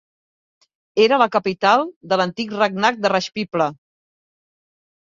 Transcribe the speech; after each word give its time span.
Era 1.03 1.19
la 1.23 1.27
capital 1.35 1.85
de 2.13 2.19
l"antic 2.19 2.57
regnat 2.59 3.01
de 3.05 3.15
Rajpipla. 3.17 3.71